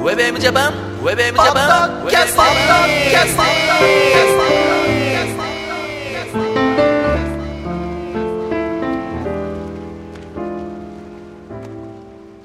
[0.00, 3.42] ウェブ M ジャパンウェブ M ジャパンキャストキャスト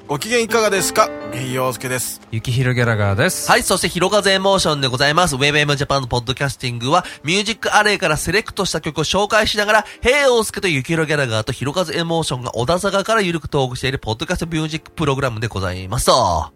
[0.06, 1.08] ご機嫌いかがですか？
[1.52, 2.20] 陽介です。
[2.30, 3.50] ゆきひろギャラガーです。
[3.50, 5.34] はい、そして、ひろかぜエモーションでございます。
[5.34, 16.55] ウェブ M ジャパンのポッドキャスティングは、ミュージックアレイからセレクトした曲を紹介しながら、ヘイオースケとゆきひろギャラガーとひろかぜエモーションが大阪からゆるくトークしているポッドキャストミュージックプログラムでございますと。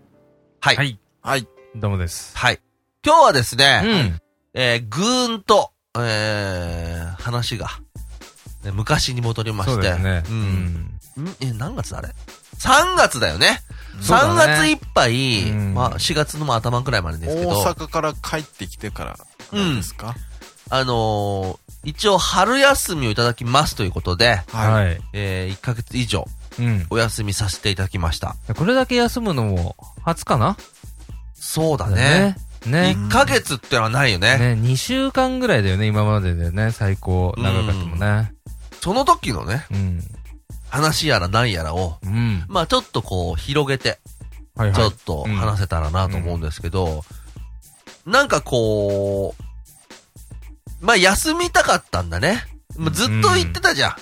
[0.63, 0.77] はい。
[0.77, 0.99] はい。
[1.23, 1.49] はい。
[1.75, 2.37] どうもです。
[2.37, 2.61] はい。
[3.03, 4.21] 今日はですうね、ん。
[4.53, 7.67] えー、ぐーんと、えー、話が、
[8.63, 9.73] ね昔に戻りまして。
[9.73, 10.23] そうですね。
[10.29, 10.31] う。
[10.31, 10.39] うん
[11.17, 11.25] ん？
[11.25, 12.09] んえ、何月だあれ
[12.59, 13.63] ?3 月だよね。
[14.01, 19.17] 3そうだね月いっぱい、うんまあ4月のまあ頭くらいまでですけど、大阪から帰ってきてから、
[19.53, 20.15] うんですか、
[20.69, 24.85] あのー一応春休みをいただきますということで、はい。
[24.85, 25.01] はい。
[25.15, 26.40] えー、1ヶ月以上うん。
[26.91, 28.37] お休みさせていただきました。
[28.57, 30.57] これだけ休むのも初かな？
[31.35, 32.37] そうだね。。
[32.67, 32.95] ね。
[32.97, 34.37] 1ヶ月ってのはないよね。
[34.39, 38.33] ね、2週間ぐらいだよね、今まででね、最高、長かったもんね。
[38.83, 40.01] その時のね、うん。
[40.69, 42.45] 話やら何やらを、うん。
[42.49, 43.99] まあちょっとこう広げて、
[44.55, 44.77] はいはい。
[44.77, 47.05] ちょっと話せたらなと思うんですけど、
[48.05, 52.45] なんかこう、まあ休みたかったんだね。
[52.77, 53.97] まあずっと言ってたじゃん。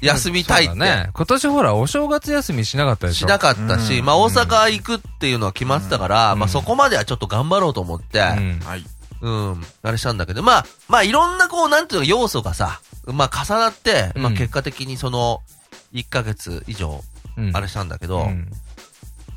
[0.00, 0.74] 休みたいって。
[0.74, 1.10] ね。
[1.12, 3.26] 今年ほら、お正月休みしなかったでしょ。
[3.26, 8.60] しなかったし、うんまあ大阪行くっていうのは決まってたから、うんまあそこまではちょっと頑張ろうと思って、うん。
[8.64, 8.84] はい。
[9.20, 15.42] うん、あれしたんだけど、まあ、まあいろんなこう、なんていうの要素がさ、まあ重なって、まあうん結果的にその、
[15.92, 17.02] 1ヶ月以上、
[17.36, 17.56] うん。
[17.56, 18.50] あれしたんだけど、うん。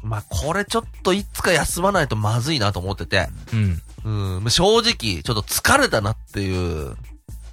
[0.04, 3.82] まあこれちょっといつか休まないとまずいなと思ってて、うん。
[4.04, 6.96] うん、正直、ちょっと疲れたなっていう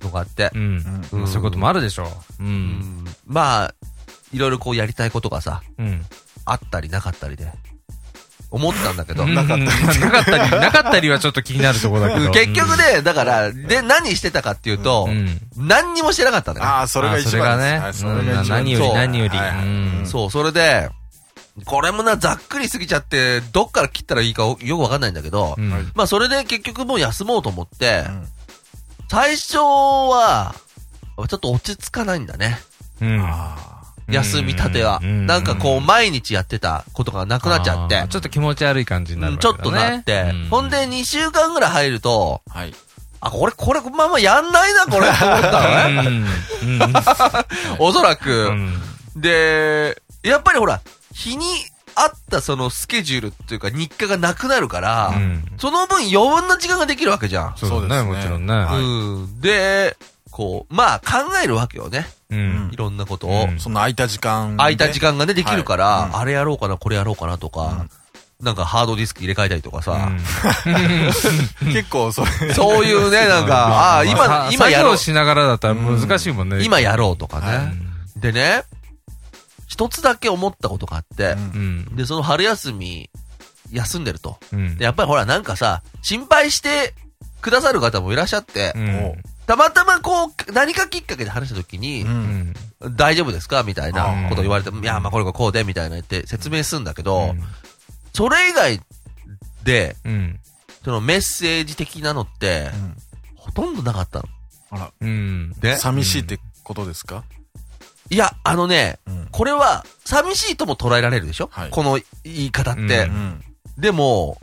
[0.03, 1.03] のがあってう、ん。
[1.13, 2.07] うんそういうこともあるでしょう。
[2.43, 2.47] う。
[2.47, 2.98] うんん、
[3.29, 3.75] まあ、
[4.33, 6.05] いろいろこうやりたいことがさ、うん。
[6.45, 7.53] あったりなかったりで、
[8.51, 9.65] 思ったんだけど、なかったり。
[10.01, 12.31] なかったり、なかったりはちょっと気になるところだけど。
[12.31, 15.39] 結局ね、だから、で、何してたかっていうとう、ん。
[15.57, 16.67] 何にもしてなかったんだよ。
[16.67, 17.71] ああ、それが一番です。
[17.71, 19.37] はい、あそれがねそれが一番何よりそう何より。
[19.37, 19.69] はいはいう
[20.03, 20.89] んそう、それで、
[21.65, 28.25] これもな、ざっくりすぎちゃって、どっから切ったらいいかよくわかんないんだけど、うんはいまあそれで結局もう休もうと思って、うん
[29.11, 30.55] 最初は、
[31.17, 32.59] ちょっと落ち着かないんだね。
[33.01, 33.21] うん。
[33.25, 33.57] あ
[34.09, 35.01] 休みたては。
[35.03, 38.07] うんなんかこう、毎日やってたことがなくなっちゃって。
[38.09, 40.31] ちょっと気持ち悪い感じになるうんちょっとなって。
[40.33, 42.59] うんほんで、2週間ぐらい入ると、あ。
[42.61, 42.75] はい。
[43.21, 46.25] あ、これ、これ、まあまあやんないな、これ、と思ったのね。
[47.79, 48.51] おそらうく。
[48.51, 48.81] ん。
[49.17, 50.81] で、やっぱりほら、
[51.13, 51.45] 日に
[51.95, 57.55] 合ったそのスケジュールっていうか日課がなくなるから、うんその分余分な時間ができるわけじゃん。
[57.57, 58.55] そうだね、もちろんね。
[58.55, 59.41] はいうん。
[59.41, 59.97] で、
[60.39, 62.07] こう、まあ考えるわけよね。
[62.31, 63.49] うんいろんなことを。
[63.51, 64.57] うんその空いた時間で。
[64.59, 67.87] 空いた時間がね、できるから、はいうんあれやろうかな、これやろうかなとか、
[68.41, 70.13] なんかハードディスク入れ替えたりとかさ、
[71.73, 72.55] 結構それ。
[72.55, 76.63] そういうね、なんか、 ああ、今、さ今やろう作業、しながらだったら難しいもんね。
[76.63, 77.75] 今やろうとかはね。
[78.15, 78.63] でね、
[79.67, 81.97] 一つだけ思ったことがあって、うん。
[81.97, 83.11] で、その春休み、
[83.73, 84.39] 休んでると。
[84.53, 84.77] うん。
[84.77, 86.95] でやっぱりほら、なんかさ、心配して
[87.41, 89.23] くださる方もいらっしゃって、うん。
[89.49, 92.55] たまたまこう、何かきっかけで話した時に、うん。
[92.97, 93.63] 大丈夫ですか？
[93.63, 97.43] みたいなこと言われて、うんいや、まあこれがこうで、みたいな言って説明するんだけど、うん
[98.13, 98.81] それ以外
[99.65, 100.41] で、うん。
[100.85, 102.69] そのメッセージ的なのって、
[103.37, 104.25] ほとんどなかったの。
[104.71, 105.53] あら、うん。
[105.61, 105.77] で？
[105.77, 107.25] 寂しいってことですか？
[108.11, 109.29] いや、あのね、うん。
[109.31, 112.81] これは、寂しいとも捉えられるでしょ、はいこの言い方って。
[112.81, 113.45] うんうん。
[113.79, 114.39] でも、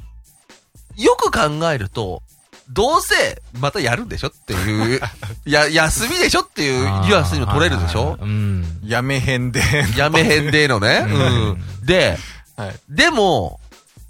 [0.95, 2.23] よく考えると、
[2.69, 5.01] どうせ、またやるんでしょっていう、
[5.45, 8.17] や、休みでしょっていうニュアンスにも取れるでしょ？
[8.19, 8.79] うん。
[8.83, 9.61] やめへんで。
[9.95, 11.05] やめへんでのね。
[11.07, 11.85] ううんん。
[11.85, 12.17] で、
[12.57, 12.75] はい。
[12.89, 13.59] でも、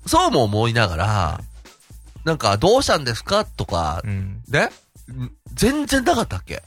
[0.08, 1.42] そうも思いながら、
[2.24, 4.42] なんか、どうしたんですかとかう、ん。
[4.48, 4.70] ね？
[5.12, 6.64] ん全然なかったっけ？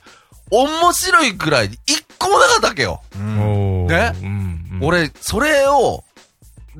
[0.51, 3.03] 面白いくらい、一個もなかったっけよ？
[3.17, 4.13] うんね？
[4.23, 4.79] うん。
[4.83, 6.05] 俺、それを、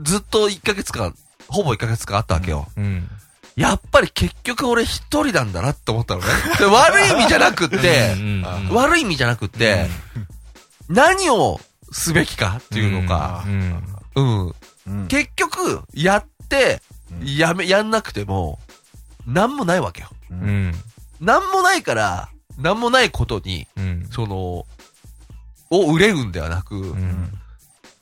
[0.03, 1.15] ずっと1ヶ月間、
[1.49, 2.69] ほぼ1ヶ月間あったわけよ。
[2.77, 3.09] うん。
[3.59, 6.27] やっぱり結局俺一人なんだなって思ったのね。
[6.59, 9.87] で悪い意味じゃなくって、うんうん悪い意味じゃなくって、
[10.89, 11.61] 何を
[11.91, 13.85] すべきかっていうのか、うん。
[14.15, 14.47] うん。
[14.47, 14.51] う
[15.05, 16.81] ん結局、やって、
[17.21, 18.59] うんやめ、やんなくても、
[19.27, 20.09] なんもないわけよ。
[20.31, 20.75] ううんん。
[21.21, 22.29] なんもないから、
[22.59, 24.09] なんもないことに、うん。
[24.13, 24.67] その、
[25.71, 27.33] を憂うんではなく、うん。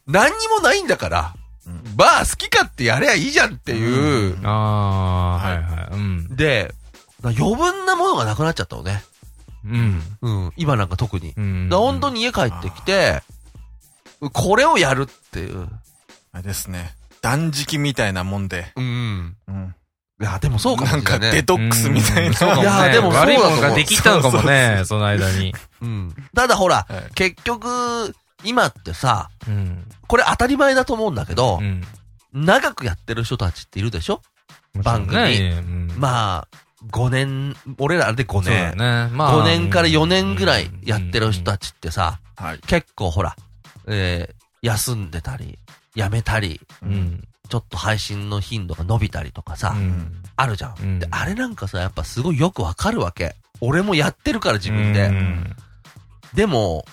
[0.07, 1.35] 何にもないんだから、
[1.67, 5.95] うんまあ好き勝手やりゃいいじゃんっていう、ああ、はいはい。
[5.95, 6.37] うん。
[6.37, 6.75] で、
[7.23, 9.03] 余分なものがなくなっちゃったのね。
[9.65, 10.03] うん。
[10.23, 10.53] うん。
[10.57, 11.35] 今なんか特に。
[11.37, 11.69] うん。
[11.69, 13.23] だ本当に家帰ってきて、
[14.33, 15.69] これをやるっていう。
[16.33, 16.95] あれですね。
[17.23, 18.73] 断食みたいなもんで。
[18.77, 19.37] うん。
[19.49, 19.75] うん。
[20.21, 21.37] いや、でもそうかもしなんかれないね。
[21.39, 22.37] デトックスみたいな。
[22.37, 25.55] そうかもねいやでもそうだと思う悪いものができたのかもね、その間に。
[25.83, 26.15] うん。
[26.35, 29.85] ただほら、はい結局、今ってさ、うん。
[30.07, 31.83] これ当たり前だと思うんだけどう、ん。
[32.33, 34.23] 長くやってる人たちっているでしょ？
[34.83, 35.19] 番組
[35.51, 36.57] うんまあ、
[36.91, 38.77] 5年、俺らで5そうだ年。
[38.77, 39.17] ね。
[39.17, 39.43] まあ。
[39.43, 42.59] 5年から4年ぐらいやってる人たちってさ、はい。
[42.67, 43.35] 結構ほら、
[43.87, 45.59] えー、休んでたり、
[45.95, 46.61] やめたり。
[47.49, 50.23] ちょっと配信の頻度が伸びたりとかさ、うん。
[50.37, 50.75] あるじゃん。
[50.79, 53.35] うんで、あれなんかさ、やっぱすごいよくわかるわけ。
[53.63, 55.07] 俺もやってるから自分で。
[55.07, 55.57] うん
[56.35, 56.85] でも、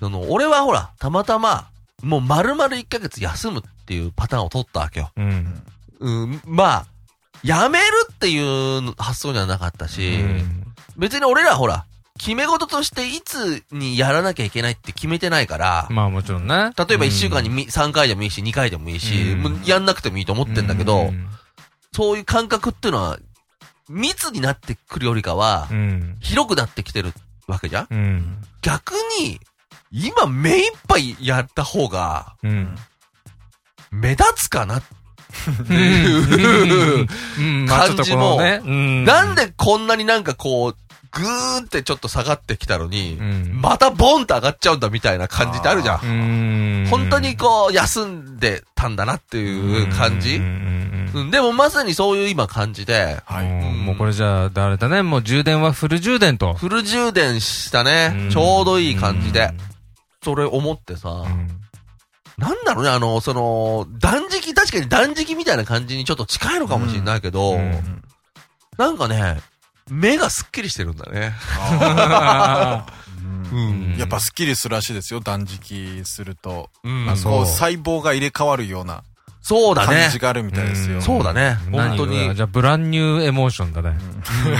[0.00, 1.68] その、俺はほら、たまたま、
[2.02, 5.10] もう丸々1ヶ月休むっていうパターンを取ったわけよ。
[5.16, 5.62] うん。
[6.00, 6.86] うん、まあ、
[7.42, 10.66] やめるっていう発想にはなかったし、うん
[10.96, 11.86] 別に俺らほら、
[12.18, 16.54] 決め事としていつにやらなきゃいけないって決めてないから、まあもちろんね。
[16.54, 21.26] 例えば1週間にみ3回でもいいし、2回でもいいし、うんもうやんなくてもいいと思ってんだけど、うん
[21.92, 23.18] そういう感覚っていうのは、
[23.88, 26.16] 密になってくるよりかはう、ん。
[26.20, 27.12] 広くなってきてる
[27.46, 27.86] わけじゃん？
[27.90, 28.36] うん。
[28.62, 29.40] 逆に、
[29.92, 32.76] 今目いっぱいやった方が、うん。
[33.90, 34.86] 目立つかなって
[35.68, 37.06] うんいう。
[37.38, 37.64] うん。
[37.66, 38.60] まあちょっとこのね。
[38.64, 40.76] うんなんでこんなになんかこう、
[41.12, 46.00] ぐーってちょっと下がってきたのに、うんまたボンって上がっちゃうんだみたいな感じってあるじゃん。
[46.04, 46.86] うん。
[46.88, 53.46] 本当にこう、休んでたんだなっていう感じうんでもまさにそういう今感じで、はい。
[53.46, 55.02] うんもうこれじゃあ、誰だね。
[55.02, 56.54] もう充電はフル充電と。
[56.54, 58.30] フル充電したねうん。
[58.30, 59.50] ちょうどいい感じで。
[60.22, 61.48] それ思ってさ、うん。
[62.38, 68.02] なんだろうね、あの、その、断食、確かに断食みたいな感じにちょっと近いのかもしれないけど、うんうん
[68.78, 69.40] なんかね、
[69.90, 71.34] 目がすっきりしてるんだね。
[73.98, 76.70] やっぱスッキリするらしいですよ、断食すると。
[76.82, 79.02] うんそう細胞が入れ替わるような
[79.42, 80.18] そうだね感じ。
[80.18, 80.98] があるみたいですよ。
[80.98, 83.98] んそうだね何本当にじゃあ、ブランニューエモーションだね。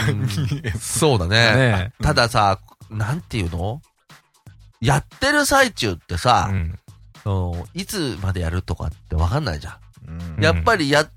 [0.78, 1.54] そうだね。
[1.54, 2.58] ねたださ、
[2.90, 3.80] なんていうの？
[4.80, 6.78] やってる最中ってさ、うん。
[7.22, 10.42] そのいつまでやるとかってわかんないじゃうんん。
[10.42, 11.10] やっぱりやっ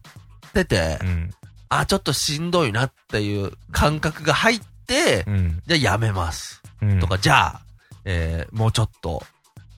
[0.54, 1.30] てて、うん。
[1.70, 5.62] あ、ちょっとしんどいなっていう感覚が入って、うん。
[5.66, 6.62] じゃあやめます。
[6.82, 7.62] うんとか、じゃあ、
[8.06, 9.24] えーもうちょっと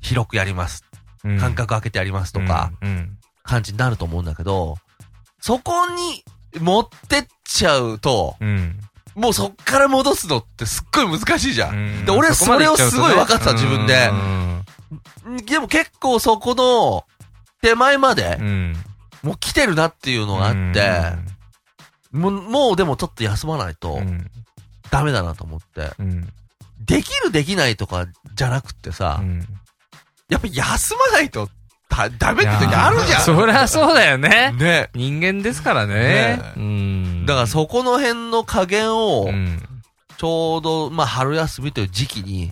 [0.01, 0.83] 広くやります。
[1.23, 3.17] うん間隔空けてやりますとか、うん。
[3.43, 4.77] 感じになると思うんだけど、
[5.39, 6.23] そこに
[6.59, 8.79] 持ってっちゃうと、うん。
[9.15, 11.75] もうそっから戻すのってすっごい難しいじゃん。
[11.75, 14.09] うんで俺それをすごい分かってた自分で
[15.25, 17.05] うんでも結構そこの
[17.61, 18.75] 手前までうん。
[19.23, 20.91] もう来てるなっていうのがあって、
[22.11, 24.29] もうもうでもちょっと休まないとうん。
[24.91, 25.89] ダメだなと思って。
[25.97, 26.31] うん。
[26.85, 29.39] できるできないとかじゃなくってさ、うん。
[30.29, 31.49] やっぱ休まないと
[31.95, 33.21] だダメって時あるじゃん。
[33.21, 34.53] そりゃそうだよね。
[34.57, 34.89] ね。
[34.93, 36.53] 人間ですからねね。
[36.57, 37.25] うん。
[37.25, 39.61] だからそこの辺の加減をう、ん。
[40.17, 42.51] ちょうど、まあ春休みという時期に、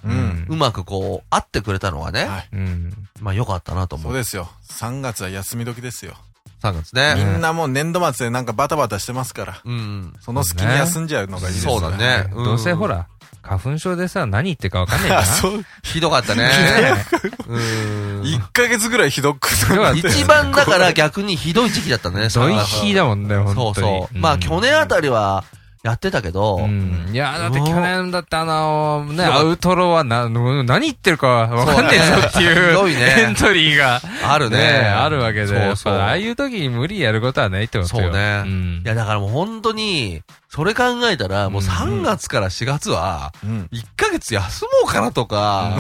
[0.50, 2.50] うまくこう、会ってくれたのがね、はい。
[2.54, 2.94] うん。
[3.22, 4.04] まあ良かったなと思。
[4.04, 4.50] そううですよ。
[4.69, 6.16] 3月は休み時ですよ。
[6.62, 7.16] 3月ね。
[7.18, 9.62] みんなもう年度末でなんかバタバタしてますから。
[9.63, 10.13] うん。
[10.22, 12.30] その隙に休んじゃうのがいいですよそうだね。
[12.30, 12.88] んどうせほ。
[12.88, 13.07] ら、
[13.44, 15.13] 花粉症でさ、何言ってるかわかんないん。
[15.13, 15.66] あ、 そう。
[15.84, 16.44] ひどかったね。
[16.44, 17.06] ね
[17.45, 18.22] うん。
[18.22, 22.29] 1ヶ月ぐらいひどく要は一番だから逆にひどい時期だったね。
[22.34, 23.75] ドイヒだもんね、本当に。
[23.75, 24.18] そうそう。
[24.18, 25.44] まあ去年あたりは
[25.84, 27.10] やってたけど、うん。
[27.12, 31.92] いや、だってうん去年だってあの、ね、アウトロはな、何言ってるかわかんね。
[31.96, 33.16] えぞっていう、 ね。
[33.28, 34.58] エントリーが、あるね。
[34.60, 35.94] ね、あるわけで、そうそう。
[36.00, 38.04] ああいう時に無理やることはないってことよ。
[38.04, 38.44] そうね。
[38.44, 38.82] ん。
[38.86, 43.70] いやだからもう本当に、それ考えたら、もううん3月から4月は、うん。
[43.74, 45.74] 1ヶ月休もうかなとか、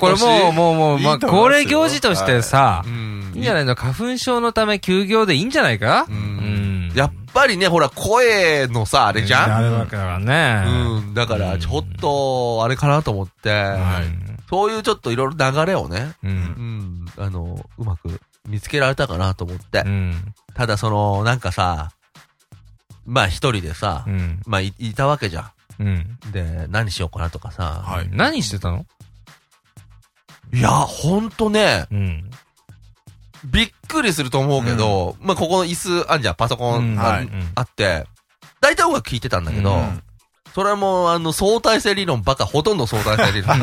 [0.00, 3.30] これもう、もう、もう、まあ、恒例行事としてさう、ん。
[3.34, 3.76] いいんじゃないの？
[3.76, 6.06] 花粉症のため休業でいいんじゃないか？
[6.08, 6.71] ううんん。
[6.94, 9.56] やっぱりね、ほら、声のさ、あれじゃん？
[9.56, 10.64] あるわけだからね。
[10.66, 11.14] うん。
[11.14, 14.04] だから、ちょっと、あれかなと思って、はい。
[14.48, 16.28] そういうちょっといろいろ流れをね、う。
[16.28, 19.88] うんん、あの、うまく見つけられたかなと思ってう。
[19.88, 20.34] ん。
[20.54, 21.92] ただその、なんかさ、
[23.06, 24.42] まあ一人でさう、ん。
[24.46, 25.88] まあいいたわけじゃうん。
[25.88, 26.18] ん。
[26.32, 27.82] で、何しようかなとかさ。
[27.84, 28.08] はい。
[28.12, 28.84] 何してたの？
[30.52, 32.30] いや、ほんとね、うん。
[33.44, 38.06] びっくりすると思うけど、まあここの椅子あんじゃん、パソコンあ,、はいあって、
[38.60, 40.02] 大体音楽聴いてたんだけど、うん
[40.54, 43.58] それもあの相対性理論ばっか、ほとんど相対性理論。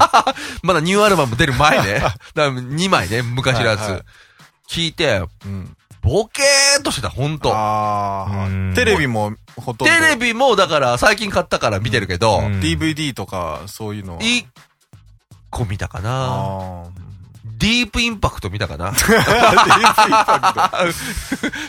[0.62, 1.98] まだニューアルバム出る前ね。
[2.00, 3.80] だから2枚ね、昔のやつ。
[3.80, 4.02] はいはい
[4.72, 5.76] 聞いて、うん。
[6.00, 7.50] ボケーっとしてた、ほんと。
[8.74, 9.94] テレビもほとんど。
[9.94, 14.22] テレビもだから最近買ったから見てるけど、うん DVD とか、そういうのは。
[14.22, 14.46] 一
[15.50, 16.84] 個見たかな。
[17.62, 18.92] あディープインパクト見たかな？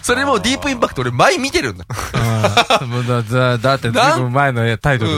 [0.02, 1.86] それもディープインパクト俺前見てるんだ。
[1.86, 5.12] だだだってずいぶん前のタイトル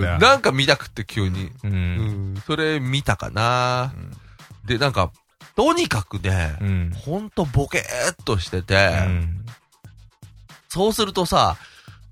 [0.00, 0.18] だよ。
[0.18, 1.46] なんか見たくって急に。
[1.46, 1.50] う。
[1.64, 2.42] うんん。
[2.46, 3.92] それ見たかな。
[4.64, 5.12] で、なんか、
[5.54, 6.92] とにかくねう、ん。
[6.94, 9.44] ほんとボケーっとしてて、うん
[10.68, 11.56] そうするとさ、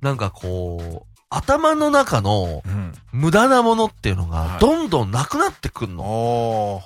[0.00, 2.92] なんかこう、頭の中のうん。
[3.12, 6.82] 無駄なものっていうのがはいどんどんなくなってくんの。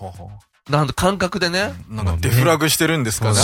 [0.69, 1.73] なんか感覚でね。
[1.89, 3.41] なんかデフラグしてるんですかね。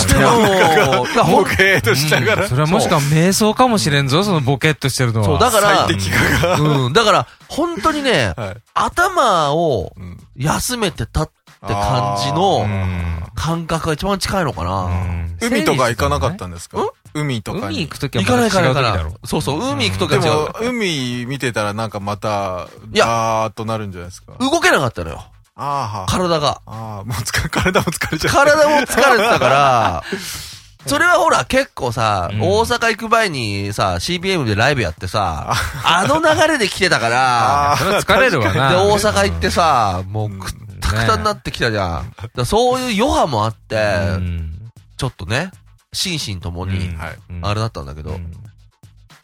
[1.31, 2.43] ボケーとしながら。
[2.43, 5.25] うんそれはもしか瞑想かもしれんぞ、そのボケっとしてるのは。
[5.25, 6.59] そう、だから、最適化が。
[6.59, 8.55] うん、だから、本当にね、 はい。
[8.73, 14.83] 頭をうん休めてたって感じのうん感覚が一番近いのかな。
[14.83, 16.79] うん海とか行かなかったんですか？
[16.81, 16.87] ん？
[17.13, 17.77] 海とかに。
[17.77, 19.03] 海行くときは行かないから。
[19.25, 24.33] そうそう、海行くときは違でもう。、海見てたらなんかまた、いやガーッとなるんじゃないですか？
[24.39, 25.25] 動けなかったのよ。
[25.55, 26.61] あーは体が。
[26.65, 28.37] ああ、もう疲れ、 体も疲れちゃった。
[28.45, 30.03] 体も疲れてたから、
[30.85, 32.41] それはほら、結構さ、うん。
[32.41, 38.69] 大阪行く前にさ、CBM でライブやってさ、あの流れで来てたから、あそれは疲れるわな。
[38.69, 42.03] で、大阪行ってさ、もうくったくたになってきたじゃ
[42.37, 42.45] ん。
[42.45, 44.71] そういう余波もあって、うん。
[44.97, 45.51] ちょっとね、
[45.91, 46.95] 心身ともに。
[47.41, 48.31] あれだったんだけど、うん。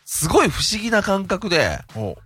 [0.06, 2.18] すごい不思議な感覚で、お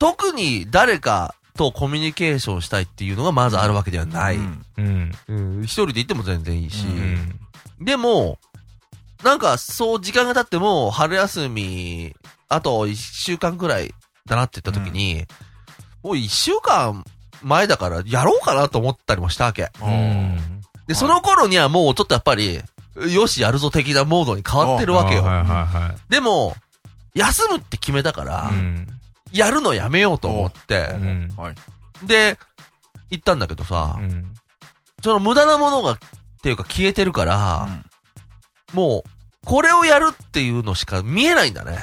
[0.00, 4.36] 特に誰かとコミュニケーションしたいっていうのがまずあるわけではない。
[4.36, 5.12] うんうん。
[5.28, 7.84] うん一人で行っても全然いいし、ううん。
[7.84, 8.38] でも、
[9.22, 12.14] なんか、そう、時間が経っても、春休み、
[12.48, 13.94] あと一週間くらい
[14.26, 15.24] だなって言った時に、
[16.02, 17.04] もう一週間
[17.42, 19.70] 前だから、やろうかなと思ったりもしたわけ。
[19.80, 22.60] おうんで、いその頃にはもうちょっとやっぱり、
[23.10, 25.22] よし、やるぞ的なモードに変わってるわけよ。
[25.22, 26.54] はいはいはでも、
[27.14, 28.54] 休むって決めたから、い。
[28.54, 28.93] うん。
[29.34, 30.94] やるのやめようと思って。
[32.04, 32.38] で、
[33.10, 34.32] 行ったんだけどさ、うん。
[35.02, 35.98] その無駄なものが、っ
[36.42, 37.68] ていうか消えてるから、
[38.72, 39.10] もう、
[39.44, 41.78] これをやるっていうのしか見えないんだね。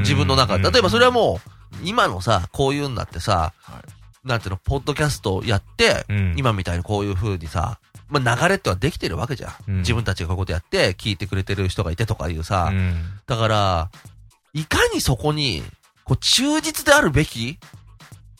[0.00, 0.64] 自分の中で。
[0.64, 0.72] うん。
[0.72, 1.50] 例えばそれはもう、
[1.82, 4.28] 今のさ、こういうんだってさ、はい。
[4.28, 6.34] なんていうの、ポッドキャストやって、うん。
[6.36, 9.52] 今みたいにこういう風にさ、まあ流れってのはできてるわけじゃん。
[9.66, 9.78] うん。
[9.78, 13.02] 自分たちがこういうことやって、聞いてくれてる人がいてとかいうさ、うん。
[13.26, 13.90] だから、
[14.52, 15.62] いかにそこに、
[16.04, 17.58] こう、忠実であるべき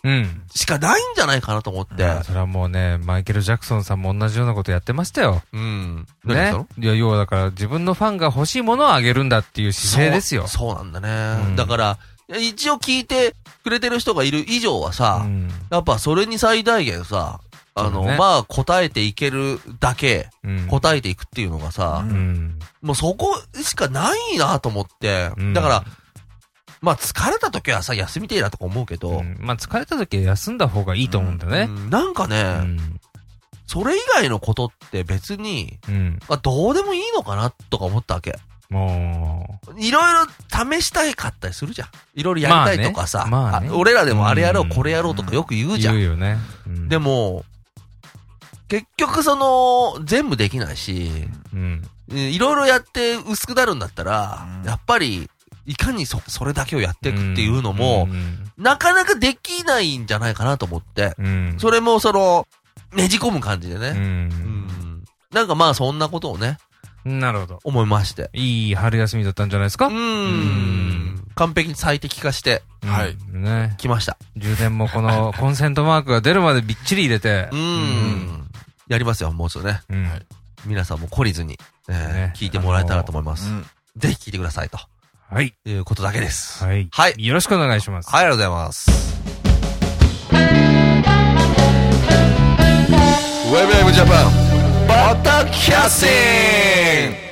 [0.05, 0.43] うん。
[0.55, 1.95] しかないんじゃないかなと思って。
[2.25, 5.43] それはもうね、マイケル・ジャクソンさんも同じようなことやってましたよ。
[5.53, 6.07] うん。
[6.25, 6.53] ね。
[6.79, 10.49] いや、要はだから自分のファンが欲しいものをあげるんだっていう姿勢ですよ。
[10.49, 11.45] そうなんだね。
[11.47, 17.41] うんだから、一応聞いてくれてる人がいる以上はさ、うんやっぱそれに最大限さ、
[17.75, 22.05] あの、ねまあ答えていけるだけ、うん答えていくっていうのがさ。
[22.81, 25.85] もうそこしかないなと思って、うんだから、
[26.83, 31.61] まあ疲れた時はさ、休みてえなとか思うけど、うんまあ疲れた時は休んだ方がいいと思うんだよね。
[31.63, 33.01] うんなんかね、うん。
[33.67, 36.19] それ以外のことって別に、うん。
[36.29, 38.39] まあ、どうでもいいのかなとか思ったわけ。
[38.69, 41.89] もいろいろ試したいかったりするじゃん。
[42.15, 45.95] いろいろやりたいとかさ、まあねまあねあ俺らでもあれやろう、うんこれやろうとかよく言う、うじゃん。
[45.95, 46.39] 言うよね。
[46.67, 47.45] うんで、も、
[48.69, 51.11] 結局その、全部できないし、
[51.53, 51.83] うん。
[52.09, 55.29] いろいろやって薄くなるんだったら、うんやっぱり、
[55.67, 61.55] いかにそ、それだけをやっていくっていうのも、うん、なかなかできないんじゃないかなと思って、うん。
[61.59, 62.47] それもその、
[62.95, 63.79] ねじ込む感じでう。
[63.81, 63.89] ね。
[63.91, 65.05] うんん。
[65.33, 66.59] なんかまあそんなことをね、
[67.05, 67.59] なるほど。
[67.65, 68.31] 思いまして。
[68.33, 69.87] いい春休みだったんじゃないですか？
[69.87, 71.25] うーん。
[71.35, 73.17] 完璧に最適化してはい。
[73.33, 73.75] うんね。
[73.79, 74.17] きました。
[74.37, 77.57] 充電もこの コンセントマークが出るまでびっちり入れてう。
[77.57, 78.49] ん。
[78.89, 79.81] やりますよ、もうちょっとね。
[79.89, 80.27] うんはい
[80.65, 83.49] 皆さんも懲りずに、えーね聞いてもらえたらと思います。
[83.49, 83.67] うん。
[83.97, 84.79] ぜひ聞いてくださいと
[85.33, 85.55] はい。
[85.65, 86.63] いうことだけです。
[86.63, 86.89] はい。
[86.93, 87.15] はい。
[87.17, 88.11] よろしくお願いします。
[88.11, 88.91] はい、ありがとうございます。
[93.51, 97.32] ウェブウェブジャパン、バタキャスティング